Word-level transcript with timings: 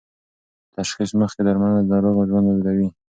تشخیص 0.75 1.11
مخکې 1.21 1.41
درملنه 1.45 1.79
د 1.83 1.87
ناروغ 1.91 2.15
ژوند 2.29 2.47
اوږدوي. 2.49 2.87